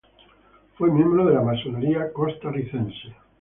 Fue 0.79 0.89
miembro 0.89 1.27
de 1.27 1.35
la 1.35 1.43
Masonería 1.43 2.11
costarricense. 2.11 3.13